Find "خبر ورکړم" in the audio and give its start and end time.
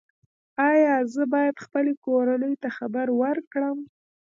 2.77-3.77